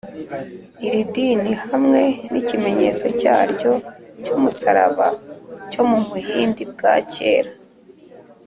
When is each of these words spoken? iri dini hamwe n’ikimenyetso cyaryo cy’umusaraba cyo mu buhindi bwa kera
iri 0.85 1.01
dini 1.13 1.51
hamwe 1.69 2.01
n’ikimenyetso 2.31 3.05
cyaryo 3.21 3.73
cy’umusaraba 4.23 5.07
cyo 5.71 5.83
mu 5.89 5.99
buhindi 6.07 6.61
bwa 6.71 6.93
kera 7.13 7.51